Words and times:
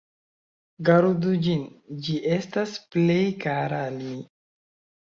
Gardu 0.89 1.35
ĝin, 1.49 1.61
ĝi 2.09 2.17
estas 2.39 2.75
plej 2.97 3.23
kara 3.47 3.87
al 3.93 4.03
mi! 4.11 4.21